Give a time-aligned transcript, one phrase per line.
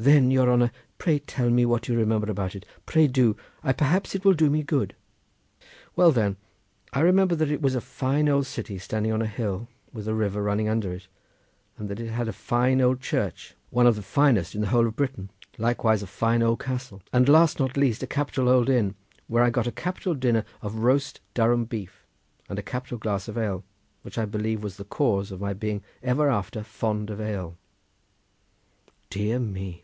[0.00, 3.36] "Then, your honour, pray tell us what you remember about it—pray do!
[3.76, 4.94] perhaps it will do me good."
[5.96, 6.36] "Well, then,
[6.92, 10.14] I remember that it was a fine old city standing on a hill with a
[10.14, 11.08] river running under it,
[11.76, 14.86] and that it had a fine old church, one of the finest in the whole
[14.86, 18.94] of Britain; likewise a fine old castle; and last, not least, a capital old inn,
[19.26, 22.06] where I got a capital dinner off roast Durham beef,
[22.48, 23.64] and a capital glass of ale,
[24.02, 27.58] which I believe was the cause of my being ever after fond of ale."
[29.10, 29.82] "Dear me!